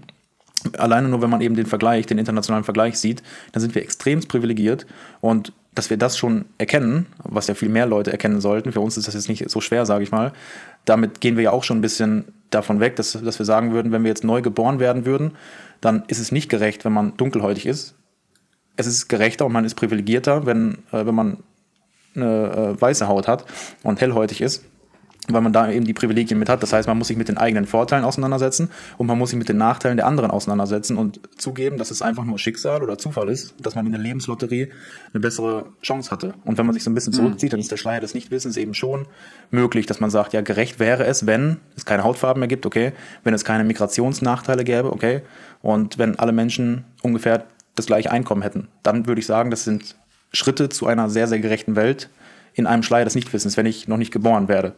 [0.77, 4.27] alleine nur, wenn man eben den Vergleich, den internationalen Vergleich sieht, dann sind wir extremst
[4.27, 4.85] privilegiert
[5.21, 8.97] und dass wir das schon erkennen, was ja viel mehr Leute erkennen sollten, für uns
[8.97, 10.31] ist das jetzt nicht so schwer, sage ich mal,
[10.85, 13.91] damit gehen wir ja auch schon ein bisschen davon weg, dass, dass wir sagen würden,
[13.91, 15.31] wenn wir jetzt neu geboren werden würden,
[15.81, 17.95] dann ist es nicht gerecht, wenn man dunkelhäutig ist.
[18.75, 21.37] Es ist gerechter und man ist privilegierter, wenn, äh, wenn man
[22.15, 23.45] eine äh, weiße Haut hat
[23.81, 24.63] und hellhäutig ist
[25.29, 26.61] weil man da eben die Privilegien mit hat.
[26.63, 29.47] Das heißt, man muss sich mit den eigenen Vorteilen auseinandersetzen und man muss sich mit
[29.47, 33.55] den Nachteilen der anderen auseinandersetzen und zugeben, dass es einfach nur Schicksal oder Zufall ist,
[33.61, 34.69] dass man in der Lebenslotterie
[35.13, 36.33] eine bessere Chance hatte.
[36.43, 38.73] Und wenn man sich so ein bisschen zurückzieht, dann ist der Schleier des Nichtwissens eben
[38.73, 39.07] schon
[39.49, 42.91] möglich, dass man sagt, ja, gerecht wäre es, wenn es keine Hautfarben mehr gibt, okay,
[43.23, 45.21] wenn es keine Migrationsnachteile gäbe, okay,
[45.61, 48.67] und wenn alle Menschen ungefähr das gleiche Einkommen hätten.
[48.83, 49.95] Dann würde ich sagen, das sind
[50.33, 52.09] Schritte zu einer sehr, sehr gerechten Welt
[52.53, 54.75] in einem Schleier des Nichtwissens, wenn ich noch nicht geboren werde.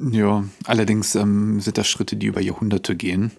[0.00, 3.32] Ja, allerdings ähm, sind das Schritte, die über Jahrhunderte gehen.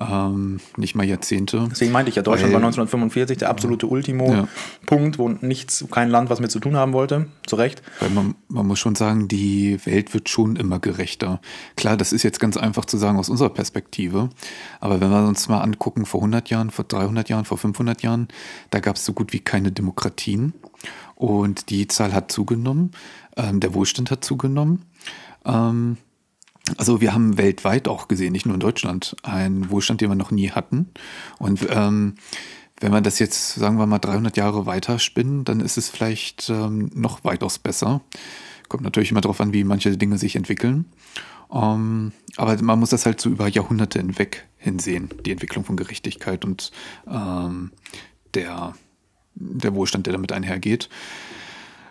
[0.00, 1.68] Ähm, nicht mal Jahrzehnte.
[1.70, 5.18] Deswegen meinte ich ja, Deutschland Weil, war 1945 der absolute Ultimo-Punkt, ja.
[5.18, 7.82] wo nichts, kein Land was mit zu tun haben wollte, zu Recht.
[8.00, 11.42] Weil man, man muss schon sagen, die Welt wird schon immer gerechter.
[11.76, 14.30] Klar, das ist jetzt ganz einfach zu sagen aus unserer Perspektive,
[14.80, 18.28] aber wenn wir uns mal angucken, vor 100 Jahren, vor 300 Jahren, vor 500 Jahren,
[18.70, 20.54] da gab es so gut wie keine Demokratien
[21.14, 22.92] und die Zahl hat zugenommen,
[23.36, 24.84] ähm, der Wohlstand hat zugenommen
[25.44, 25.96] ähm,
[26.76, 30.30] also wir haben weltweit auch gesehen, nicht nur in Deutschland, einen Wohlstand, den wir noch
[30.30, 30.90] nie hatten.
[31.38, 32.14] Und ähm,
[32.80, 36.48] wenn wir das jetzt, sagen wir mal, 300 Jahre weiter spinnen, dann ist es vielleicht
[36.48, 38.02] ähm, noch weitaus besser.
[38.68, 40.86] Kommt natürlich immer darauf an, wie manche Dinge sich entwickeln.
[41.52, 46.44] Ähm, aber man muss das halt so über Jahrhunderte hinweg hinsehen, die Entwicklung von Gerechtigkeit
[46.44, 46.70] und
[47.08, 47.72] ähm,
[48.34, 48.74] der,
[49.34, 50.88] der Wohlstand, der damit einhergeht.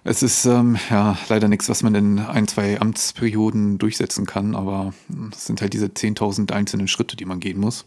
[0.09, 4.91] Es ist ähm, ja leider nichts, was man in ein, zwei Amtsperioden durchsetzen kann, aber
[5.31, 7.85] es sind halt diese 10.000 einzelnen Schritte, die man gehen muss.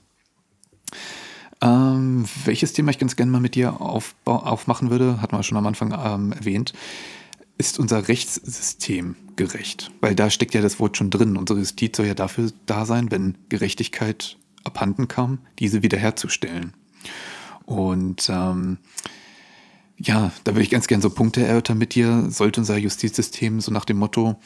[1.61, 5.67] Ähm, welches Thema ich ganz gerne mal mit dir aufmachen würde, hatten wir schon am
[5.67, 6.75] Anfang ähm, erwähnt,
[7.59, 9.91] ist unser Rechtssystem gerecht?
[10.01, 11.37] Weil da steckt ja das Wort schon drin.
[11.37, 16.73] Unsere Justiz soll ja dafür da sein, wenn Gerechtigkeit abhanden kam, diese wiederherzustellen.
[17.65, 18.79] Und ähm,
[20.05, 22.27] ja, da würde ich ganz gerne so Punkte erörtern mit dir.
[22.29, 24.37] Sollte unser Justizsystem so nach dem Motto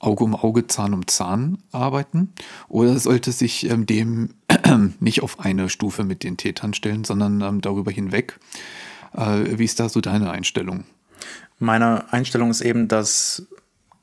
[0.00, 2.32] Auge um Auge, Zahn um Zahn arbeiten?
[2.68, 4.34] Oder sollte sich ähm, dem
[5.00, 8.38] nicht auf eine Stufe mit den Tätern stellen, sondern ähm, darüber hinweg?
[9.12, 10.84] Äh, wie ist da so deine Einstellung?
[11.58, 13.46] Meine Einstellung ist eben, dass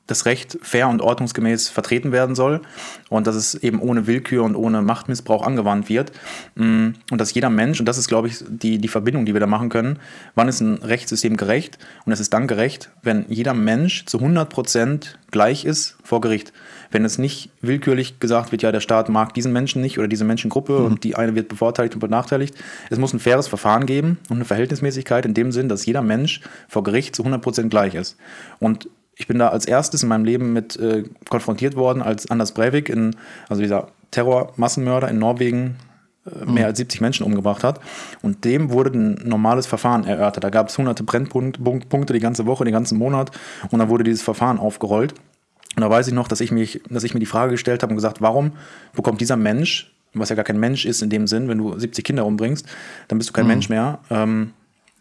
[0.06, 2.60] das Recht fair und ordnungsgemäß vertreten werden soll
[3.08, 6.12] und dass es eben ohne Willkür und ohne Machtmissbrauch angewandt wird.
[6.56, 9.40] Mm, und dass jeder Mensch, und das ist, glaube ich, die, die Verbindung, die wir
[9.40, 9.98] da machen können,
[10.34, 11.78] wann ist ein Rechtssystem gerecht?
[12.04, 16.52] Und es ist dann gerecht, wenn jeder Mensch zu 100 Prozent gleich ist vor Gericht.
[16.90, 20.24] Wenn es nicht willkürlich gesagt wird, ja, der Staat mag diesen Menschen nicht oder diese
[20.24, 20.84] Menschengruppe mhm.
[20.84, 22.54] und die eine wird bevorteiligt und benachteiligt.
[22.90, 26.40] Es muss ein faires Verfahren geben und eine Verhältnismäßigkeit in dem Sinn, dass jeder Mensch
[26.68, 28.16] vor Gericht zu 100 Prozent gleich ist.
[28.60, 32.52] Und ich bin da als erstes in meinem Leben mit äh, konfrontiert worden, als Anders
[32.52, 33.16] Breivik, in,
[33.48, 35.76] also dieser Terrormassenmörder in Norwegen,
[36.26, 36.68] äh, mehr mhm.
[36.68, 37.80] als 70 Menschen umgebracht hat.
[38.22, 40.44] Und dem wurde ein normales Verfahren erörtert.
[40.44, 43.30] Da gab es hunderte Brennpunkte die ganze Woche, den ganzen Monat.
[43.70, 45.14] Und dann wurde dieses Verfahren aufgerollt.
[45.76, 47.90] Und da weiß ich noch, dass ich, mich, dass ich mir die Frage gestellt habe
[47.90, 48.52] und gesagt, warum
[48.94, 52.04] bekommt dieser Mensch, was ja gar kein Mensch ist in dem Sinn, wenn du 70
[52.04, 52.66] Kinder umbringst,
[53.08, 53.50] dann bist du kein mhm.
[53.50, 53.98] Mensch mehr.
[54.10, 54.52] Ähm,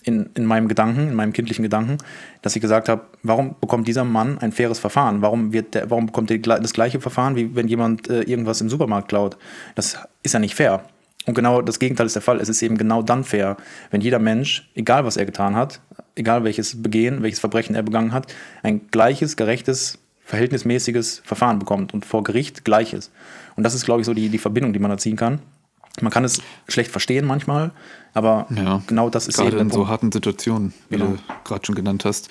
[0.04, 1.98] in, in meinem Gedanken, in meinem kindlichen Gedanken,
[2.42, 5.22] dass ich gesagt habe, warum bekommt dieser Mann ein faires Verfahren?
[5.22, 8.70] Warum, wird der, warum bekommt er das gleiche Verfahren, wie wenn jemand äh, irgendwas im
[8.70, 9.38] Supermarkt klaut?
[9.76, 10.84] Das ist ja nicht fair.
[11.26, 12.39] Und genau das Gegenteil ist der Fall.
[12.42, 13.58] Es ist eben genau dann fair,
[13.92, 15.80] wenn jeder Mensch, egal was er getan hat,
[16.16, 18.28] egal welches Begehen, welches Verbrechen er begangen hat,
[18.62, 23.12] ein gleiches, gerechtes, verhältnismäßiges Verfahren bekommt und vor Gericht gleiches.
[23.56, 25.39] Und das ist, glaube ich, so die, die Verbindung, die man da ziehen kann.
[26.01, 27.71] Man kann es schlecht verstehen manchmal,
[28.15, 31.12] aber ja, genau das ist gerade in so harten Situationen, wie genau.
[31.12, 32.29] du gerade schon genannt hast.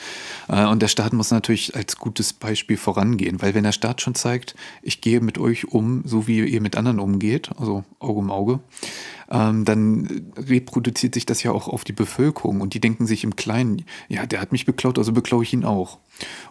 [0.48, 4.16] Äh, und der Staat muss natürlich als gutes Beispiel vorangehen, weil wenn der Staat schon
[4.16, 8.31] zeigt, ich gehe mit euch um, so wie ihr mit anderen umgeht, also Auge um
[8.33, 8.61] Auge,
[9.33, 13.35] ähm, dann reproduziert sich das ja auch auf die Bevölkerung und die denken sich im
[13.35, 15.99] Kleinen, ja, der hat mich beklaut, also beklaue ich ihn auch.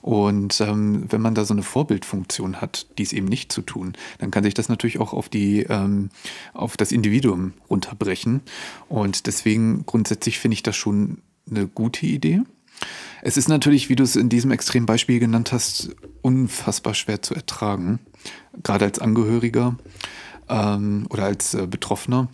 [0.02, 4.32] Und ähm, wenn man da so eine Vorbildfunktion hat, dies eben nicht zu tun, dann
[4.32, 6.10] kann sich das natürlich auch auf die, ähm,
[6.54, 8.42] auf das Individuum runterbrechen.
[8.90, 12.42] Und deswegen grundsätzlich finde ich das schon eine gute Idee.
[13.22, 17.36] Es ist natürlich, wie du es in diesem extremen Beispiel genannt hast, unfassbar schwer zu
[17.36, 18.00] ertragen,
[18.64, 19.78] gerade als Angehöriger
[20.50, 22.28] ähm, oder als äh, Betroffener.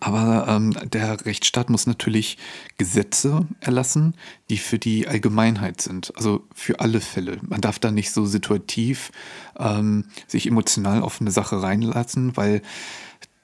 [0.00, 2.38] Aber ähm, der Rechtsstaat muss natürlich
[2.78, 4.14] Gesetze erlassen,
[4.48, 7.38] die für die Allgemeinheit sind, also für alle Fälle.
[7.42, 9.12] Man darf da nicht so situativ
[9.58, 12.62] ähm, sich emotional auf eine Sache reinlassen, weil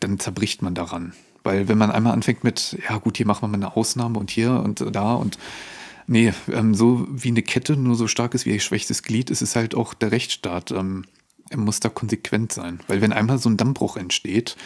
[0.00, 1.12] dann zerbricht man daran.
[1.42, 4.30] Weil wenn man einmal anfängt mit, ja gut, hier machen wir mal eine Ausnahme und
[4.30, 5.38] hier und da und
[6.06, 9.42] nee, ähm, so wie eine Kette nur so stark ist wie ihr schwächstes Glied, ist
[9.42, 10.70] es halt auch der Rechtsstaat.
[10.70, 11.04] Ähm,
[11.50, 12.80] er muss da konsequent sein.
[12.86, 14.56] Weil wenn einmal so ein Dammbruch entsteht,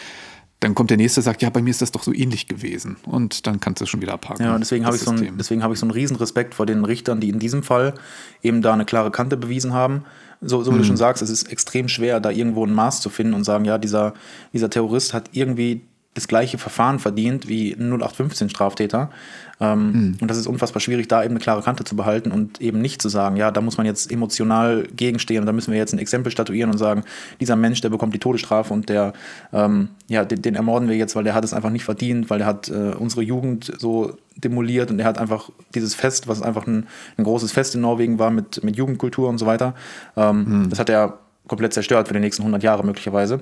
[0.59, 2.95] dann kommt der nächste, sagt, ja, bei mir ist das doch so ähnlich gewesen.
[3.05, 4.43] Und dann kannst du schon wieder abhaken.
[4.43, 6.85] Ja, deswegen habe ich, so ein, deswegen hab ich so einen riesen Respekt vor den
[6.85, 7.93] Richtern, die in diesem Fall
[8.41, 10.05] eben da eine klare Kante bewiesen haben.
[10.41, 10.79] So, so wie mhm.
[10.79, 13.65] du schon sagst, es ist extrem schwer, da irgendwo ein Maß zu finden und sagen,
[13.65, 14.13] ja, dieser,
[14.53, 15.81] dieser Terrorist hat irgendwie
[16.15, 19.11] das gleiche Verfahren verdient wie 0815 Straftäter.
[19.59, 20.17] Ähm, mhm.
[20.21, 23.01] Und das ist unfassbar schwierig, da eben eine klare Kante zu behalten und eben nicht
[23.01, 25.99] zu sagen, ja, da muss man jetzt emotional gegenstehen und da müssen wir jetzt ein
[25.99, 27.03] Exempel statuieren und sagen,
[27.39, 29.13] dieser Mensch, der bekommt die Todesstrafe und der,
[29.53, 32.39] ähm, ja, den, den, ermorden wir jetzt, weil der hat es einfach nicht verdient, weil
[32.39, 36.67] der hat äh, unsere Jugend so demoliert und er hat einfach dieses Fest, was einfach
[36.67, 39.73] ein, ein großes Fest in Norwegen war mit, mit Jugendkultur und so weiter,
[40.17, 40.69] ähm, mhm.
[40.69, 43.41] das hat er komplett zerstört für die nächsten 100 Jahre möglicherweise.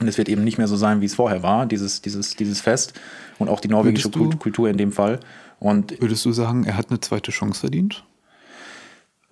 [0.00, 2.60] Und es wird eben nicht mehr so sein, wie es vorher war, dieses, dieses, dieses
[2.60, 2.94] Fest
[3.38, 5.20] und auch die norwegische du, Kultur in dem Fall.
[5.58, 8.02] Und würdest du sagen, er hat eine zweite Chance verdient?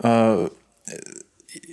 [0.03, 0.47] Äh,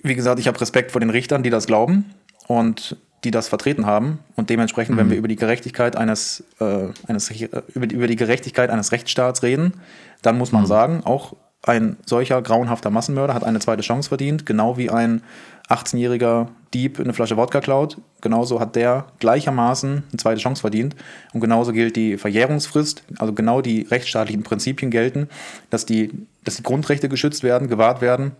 [0.04, 2.06] wie gesagt, ich habe Respekt vor den Richtern, die das glauben
[2.48, 4.20] und die das vertreten haben.
[4.36, 5.00] Und dementsprechend, mhm.
[5.00, 7.32] wenn wir über die Gerechtigkeit eines, äh, eines
[7.74, 9.74] über, die, über die Gerechtigkeit eines Rechtsstaats reden,
[10.22, 10.68] dann muss man mhm.
[10.68, 15.24] sagen, auch ein solcher grauenhafter Massenmörder hat eine zweite Chance verdient, genau wie ein
[15.70, 17.98] 18-jähriger Dieb eine Flasche Wodka klaut.
[18.22, 20.96] Genauso hat der gleichermaßen eine zweite Chance verdient.
[21.34, 25.30] Und genauso gilt die Verjährungsfrist, also genau die rechtsstaatlichen Prinzipien gelten,
[25.70, 26.12] dass die,
[26.44, 28.34] dass die Grundrechte geschützt werden, gewahrt werden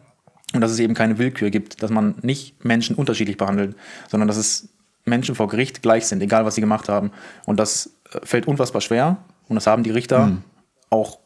[0.54, 3.76] und dass es eben keine Willkür gibt, dass man nicht Menschen unterschiedlich behandelt,
[4.08, 4.70] sondern dass es
[5.06, 7.12] Menschen vor Gericht gleich sind, egal was sie gemacht haben.
[7.46, 10.44] Und das äh, fällt unfassbar schwer und das haben die Richter mhm.
[10.90, 11.20] auch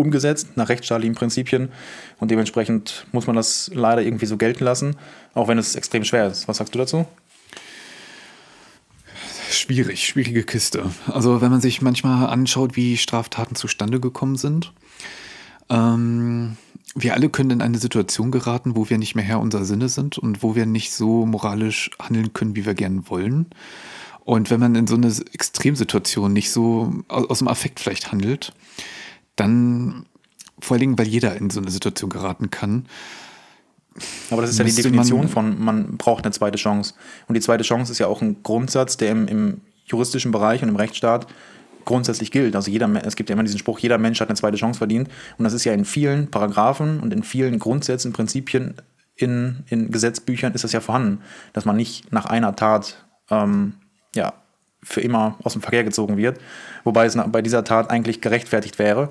[0.00, 1.70] umgesetzt nach rechtsstaatlichen Prinzipien
[2.18, 4.96] und dementsprechend muss man das leider irgendwie so gelten lassen,
[5.34, 6.48] auch wenn es extrem schwer ist.
[6.48, 7.06] Was sagst du dazu?
[9.50, 10.90] Schwierig, schwierige Kiste.
[11.06, 14.72] Also wenn man sich manchmal anschaut, wie Straftaten zustande gekommen sind,
[15.68, 16.56] ähm,
[16.94, 20.18] wir alle können in eine Situation geraten, wo wir nicht mehr Herr unserer Sinne sind
[20.18, 23.46] und wo wir nicht so moralisch handeln können, wie wir gerne wollen.
[24.24, 28.52] Und wenn man in so einer Extremsituation nicht so aus, aus dem Affekt vielleicht handelt,
[29.40, 30.06] dann
[30.60, 32.86] vor allen Dingen, weil jeder in so eine Situation geraten kann.
[34.30, 36.94] Aber das ist ja die Definition man, von, man braucht eine zweite Chance.
[37.26, 40.68] Und die zweite Chance ist ja auch ein Grundsatz, der im, im juristischen Bereich und
[40.68, 41.26] im Rechtsstaat
[41.84, 42.54] grundsätzlich gilt.
[42.54, 45.08] Also jeder, es gibt ja immer diesen Spruch, jeder Mensch hat eine zweite Chance verdient.
[45.38, 48.74] Und das ist ja in vielen Paragraphen und in vielen Grundsätzen, Prinzipien
[49.16, 51.20] in, in Gesetzbüchern ist das ja vorhanden,
[51.52, 53.74] dass man nicht nach einer Tat ähm,
[54.14, 54.34] ja,
[54.82, 56.38] für immer aus dem Verkehr gezogen wird.
[56.84, 59.10] Wobei es bei dieser Tat eigentlich gerechtfertigt wäre,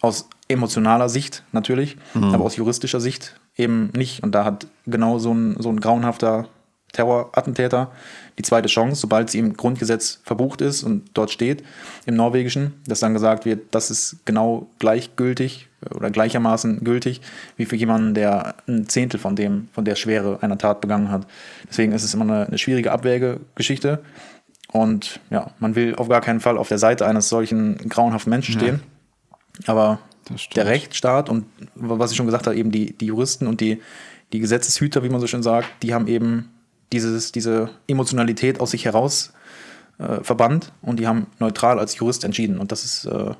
[0.00, 2.34] aus emotionaler Sicht natürlich, mhm.
[2.34, 4.22] aber aus juristischer Sicht eben nicht.
[4.22, 6.48] Und da hat genau so ein, so ein grauenhafter
[6.92, 7.90] Terrorattentäter
[8.38, 11.64] die zweite Chance, sobald sie im Grundgesetz verbucht ist und dort steht,
[12.06, 17.20] im Norwegischen, dass dann gesagt wird, das ist genau gleichgültig oder gleichermaßen gültig
[17.56, 21.26] wie für jemanden, der ein Zehntel von dem, von der Schwere einer Tat begangen hat.
[21.68, 24.00] Deswegen ist es immer eine, eine schwierige Abwägegeschichte.
[24.72, 28.54] Und ja, man will auf gar keinen Fall auf der Seite eines solchen grauenhaften Menschen
[28.54, 28.80] stehen.
[29.66, 29.72] Ja.
[29.72, 29.98] Aber
[30.54, 33.80] der Rechtsstaat und was ich schon gesagt habe, eben die, die Juristen und die,
[34.32, 36.50] die Gesetzeshüter, wie man so schön sagt, die haben eben
[36.92, 39.32] dieses, diese Emotionalität aus sich heraus
[39.98, 42.58] äh, verbannt und die haben neutral als Jurist entschieden.
[42.58, 43.34] Und das ist, äh,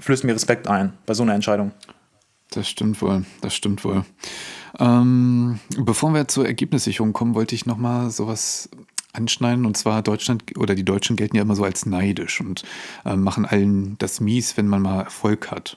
[0.00, 1.72] flößt mir Respekt ein bei so einer Entscheidung.
[2.50, 4.04] Das stimmt wohl, das stimmt wohl.
[4.78, 8.70] Ähm, bevor wir zur Ergebnissicherung kommen, wollte ich nochmal sowas
[9.18, 9.66] anschneiden.
[9.66, 12.62] Und zwar Deutschland oder die Deutschen gelten ja immer so als neidisch und
[13.04, 15.76] äh, machen allen das mies, wenn man mal Erfolg hat.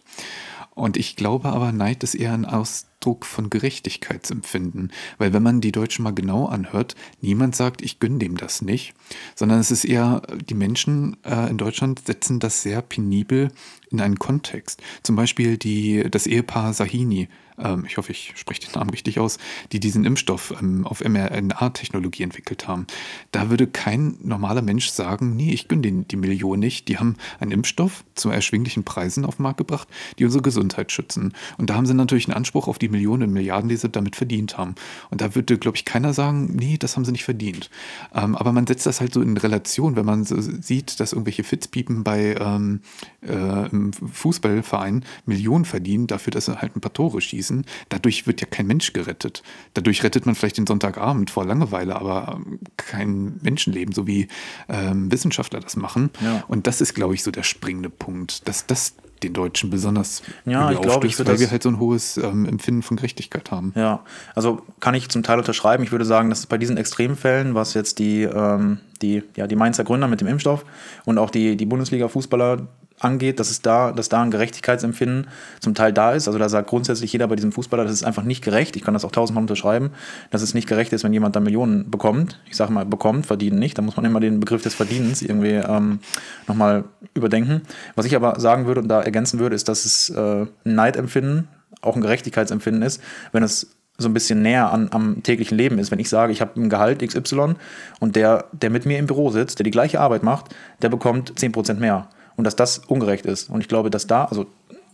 [0.74, 4.92] Und ich glaube aber, Neid ist eher ein Ausdruck von Gerechtigkeitsempfinden.
[5.18, 8.94] Weil wenn man die Deutschen mal genau anhört, niemand sagt, ich gönne dem das nicht,
[9.36, 13.52] sondern es ist eher, die Menschen äh, in Deutschland setzen das sehr penibel
[13.92, 14.82] in einen Kontext.
[15.04, 17.28] Zum Beispiel die, das Ehepaar Sahini
[17.62, 19.38] ähm, ich hoffe, ich spreche den Namen richtig aus,
[19.72, 22.88] die diesen Impfstoff ähm, auf mRNA-Technologie entwickelt haben.
[23.32, 26.88] Da würde kein normaler Mensch sagen, nee, ich gönne denen die Million nicht.
[26.88, 29.88] Die haben einen Impfstoff zu erschwinglichen Preisen auf den Markt gebracht,
[30.20, 31.34] die unsere Gesundheit schützen.
[31.58, 34.16] Und da haben sie natürlich einen Anspruch auf die Millionen und Milliarden, die sie damit
[34.16, 34.76] verdient haben.
[35.10, 37.70] Und da würde, glaube ich, keiner sagen, nee, das haben sie nicht verdient.
[38.14, 41.44] Ähm, aber man setzt das halt so in Relation, wenn man so sieht, dass irgendwelche
[41.44, 42.82] Fitzpiepen bei ähm,
[43.22, 47.66] äh, Fußballverein Millionen verdienen, dafür, dass sie halt ein paar Tore schießen schießen.
[47.90, 49.44] Dadurch wird ja kein Mensch gerettet.
[49.74, 54.28] Dadurch rettet man vielleicht den Sonntagabend vor Langeweile, aber ähm, kein Menschenleben, so wie
[54.70, 56.12] ähm, Wissenschaftler das machen.
[56.22, 56.44] Ja.
[56.48, 60.72] Und das ist, glaube ich, so der springende Punkt, dass das den Deutschen besonders ja,
[60.72, 63.72] ich glaube, ich weil wir halt so ein hohes ähm, Empfinden von Gerechtigkeit haben.
[63.76, 65.84] Ja, also kann ich zum Teil unterschreiben.
[65.84, 69.84] Ich würde sagen, dass bei diesen Extremfällen, was jetzt die, ähm, die, ja, die Mainzer
[69.84, 70.66] Gründer mit dem Impfstoff
[71.06, 72.68] und auch die, die Bundesliga-Fußballer
[73.04, 75.28] angeht, dass es da, dass da ein Gerechtigkeitsempfinden
[75.60, 76.28] zum Teil da ist.
[76.28, 78.76] Also da sagt grundsätzlich jeder bei diesem Fußballer, das ist einfach nicht gerecht.
[78.76, 79.92] Ich kann das auch tausendmal unterschreiben,
[80.30, 82.40] dass es nicht gerecht ist, wenn jemand da Millionen bekommt.
[82.50, 83.78] Ich sage mal, bekommt, verdienen nicht.
[83.78, 86.00] Da muss man immer den Begriff des Verdienens irgendwie ähm,
[86.48, 86.84] nochmal
[87.14, 87.62] überdenken.
[87.96, 91.48] Was ich aber sagen würde und da ergänzen würde, ist, dass es äh, ein Neidempfinden,
[91.82, 95.92] auch ein Gerechtigkeitsempfinden ist, wenn es so ein bisschen näher an, am täglichen Leben ist.
[95.92, 97.56] Wenn ich sage, ich habe ein Gehalt XY
[98.00, 101.34] und der, der mit mir im Büro sitzt, der die gleiche Arbeit macht, der bekommt
[101.34, 102.10] 10% mehr.
[102.36, 103.50] Und dass das ungerecht ist.
[103.50, 104.48] Und ich glaube, dass da, also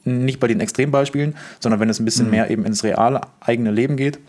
[0.04, 2.32] nicht bei den Extrembeispielen, sondern wenn es ein bisschen mhm.
[2.32, 4.20] mehr eben ins reale eigene Leben geht,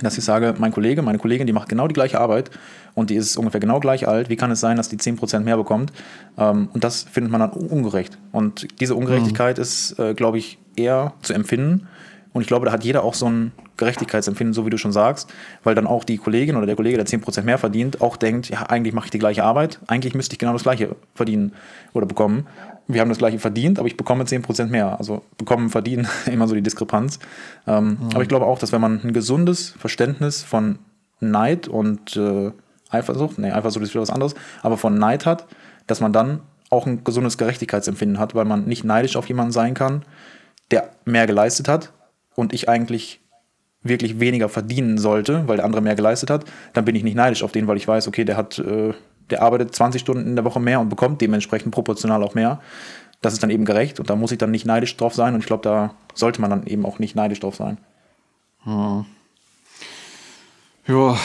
[0.00, 2.50] dass ich sage, mein Kollege, meine Kollegin, die macht genau die gleiche Arbeit
[2.94, 4.30] und die ist ungefähr genau gleich alt.
[4.30, 5.92] Wie kann es sein, dass die 10% mehr bekommt?
[6.38, 8.18] Ähm, und das findet man dann ungerecht.
[8.32, 9.62] Und diese Ungerechtigkeit mhm.
[9.62, 11.86] ist, äh, glaube ich, eher zu empfinden
[12.32, 15.32] und ich glaube, da hat jeder auch so ein Gerechtigkeitsempfinden, so wie du schon sagst,
[15.64, 18.62] weil dann auch die Kollegin oder der Kollege, der 10% mehr verdient, auch denkt, ja,
[18.62, 21.52] eigentlich mache ich die gleiche Arbeit, eigentlich müsste ich genau das gleiche verdienen
[21.92, 22.46] oder bekommen.
[22.88, 24.98] Wir haben das gleiche verdient, aber ich bekomme 10% mehr.
[24.98, 27.18] Also bekommen, verdienen, immer so die Diskrepanz.
[27.66, 28.08] Ähm, mhm.
[28.12, 30.78] Aber ich glaube auch, dass wenn man ein gesundes Verständnis von
[31.20, 32.50] Neid und äh,
[32.90, 35.46] Eifersucht, nee, Eifersucht ist wieder was anderes, aber von Neid hat,
[35.86, 36.40] dass man dann
[36.70, 40.02] auch ein gesundes Gerechtigkeitsempfinden hat, weil man nicht neidisch auf jemanden sein kann,
[40.70, 41.92] der mehr geleistet hat,
[42.34, 43.20] und ich eigentlich
[43.82, 47.42] wirklich weniger verdienen sollte, weil der andere mehr geleistet hat, dann bin ich nicht neidisch
[47.42, 48.92] auf den, weil ich weiß, okay, der hat, äh,
[49.30, 52.60] der arbeitet 20 Stunden in der Woche mehr und bekommt dementsprechend proportional auch mehr.
[53.20, 55.40] Das ist dann eben gerecht und da muss ich dann nicht neidisch drauf sein und
[55.40, 57.78] ich glaube, da sollte man dann eben auch nicht neidisch drauf sein.
[58.64, 59.04] Hm.
[60.86, 61.16] Ja,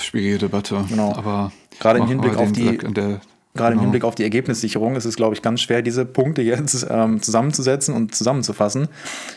[0.00, 0.84] schwierige Debatte.
[0.88, 1.14] Genau.
[1.14, 3.20] Aber gerade im Hinblick auf die, der,
[3.56, 3.82] Gerade genau.
[3.82, 7.22] im Hinblick auf die Ergebnissicherung ist es, glaube ich, ganz schwer, diese Punkte jetzt ähm,
[7.22, 8.88] zusammenzusetzen und zusammenzufassen.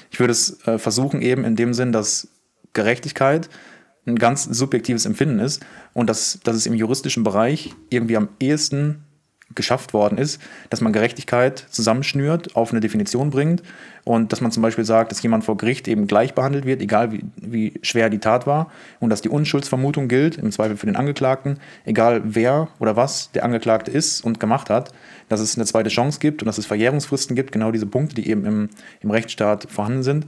[0.09, 2.27] Ich würde es äh, versuchen, eben in dem Sinn, dass
[2.73, 3.47] Gerechtigkeit
[4.07, 9.03] ein ganz subjektives Empfinden ist und dass, dass es im juristischen Bereich irgendwie am ehesten
[9.55, 13.63] geschafft worden ist, dass man Gerechtigkeit zusammenschnürt, auf eine Definition bringt
[14.03, 17.11] und dass man zum Beispiel sagt, dass jemand vor Gericht eben gleich behandelt wird, egal
[17.11, 20.95] wie, wie schwer die Tat war und dass die Unschuldsvermutung gilt, im Zweifel für den
[20.95, 24.91] Angeklagten, egal wer oder was der Angeklagte ist und gemacht hat,
[25.29, 28.29] dass es eine zweite Chance gibt und dass es Verjährungsfristen gibt, genau diese Punkte, die
[28.29, 28.69] eben im,
[29.01, 30.27] im Rechtsstaat vorhanden sind,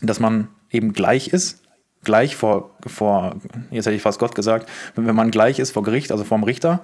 [0.00, 1.62] dass man eben gleich ist,
[2.04, 3.36] gleich vor, vor,
[3.70, 6.44] jetzt hätte ich fast Gott gesagt, wenn man gleich ist vor Gericht, also vor dem
[6.44, 6.80] Richter,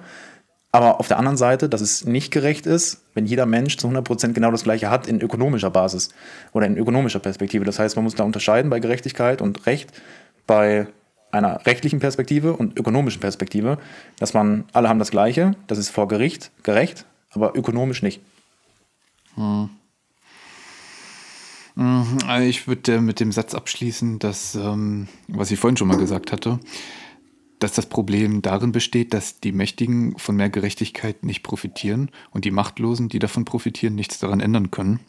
[0.75, 4.33] aber auf der anderen Seite, dass es nicht gerecht ist, wenn jeder Mensch zu 100%
[4.33, 6.09] genau das Gleiche hat in ökonomischer Basis
[6.51, 7.63] oder in ökonomischer Perspektive.
[7.63, 9.93] Das heißt, man muss da unterscheiden bei Gerechtigkeit und Recht
[10.45, 10.87] bei
[11.31, 13.77] einer rechtlichen Perspektive und ökonomischen Perspektive,
[14.19, 18.19] dass man, alle haben das Gleiche, das ist vor Gericht gerecht, aber ökonomisch nicht.
[19.35, 19.69] Hm.
[21.75, 25.97] Mhm, also ich würde mit dem Satz abschließen, dass, ähm, was ich vorhin schon mal
[25.97, 26.59] gesagt hatte,
[27.65, 32.51] dass das Problem darin besteht, dass die Mächtigen von mehr Gerechtigkeit nicht profitieren und die
[32.51, 34.99] Machtlosen, die davon profitieren, nichts daran ändern können.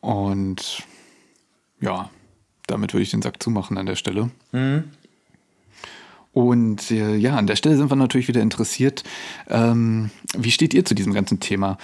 [0.00, 0.82] Und
[1.80, 2.10] ja,
[2.66, 4.32] damit würde ich den Sack zumachen an der Stelle.
[4.50, 4.90] Mhm.
[6.32, 9.04] Und äh, ja, an der Stelle sind wir natürlich wieder interessiert.
[9.48, 11.76] Ähm, wie steht ihr zu diesem ganzen Thema?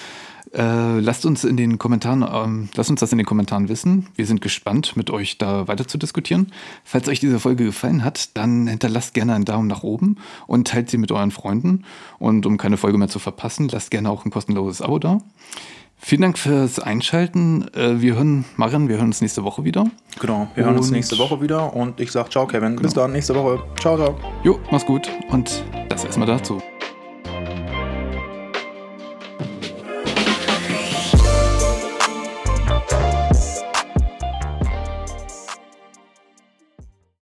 [0.55, 4.09] Äh, lasst uns in den Kommentaren, ähm, lasst uns das in den Kommentaren wissen.
[4.15, 6.53] Wir sind gespannt, mit euch da weiter zu diskutieren.
[6.85, 10.89] Falls euch diese Folge gefallen hat, dann hinterlasst gerne einen Daumen nach oben und teilt
[10.89, 11.85] sie mit euren Freunden.
[12.19, 15.19] Und um keine Folge mehr zu verpassen, lasst gerne auch ein kostenloses Abo da.
[16.01, 17.67] Vielen Dank fürs Einschalten.
[17.75, 19.85] Äh, wir hören, Marian, wir hören uns nächste Woche wieder.
[20.21, 22.71] Genau, wir und hören uns nächste Woche wieder und ich sage ciao, Kevin.
[22.71, 22.83] Genau.
[22.83, 23.61] Bis dann, nächste Woche.
[23.81, 24.17] Ciao, ciao.
[24.45, 26.63] Jo, mach's gut und das erstmal dazu.